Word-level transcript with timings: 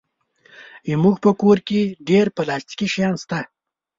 زموږ 0.89 1.15
په 1.23 1.31
کور 1.41 1.57
کې 1.67 1.81
ډېر 2.09 2.25
پلاستيکي 2.37 2.87
شیان 2.93 3.15
شته. 3.23 3.39